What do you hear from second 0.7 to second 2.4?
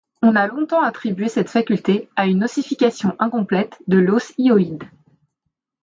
attribué cette faculté à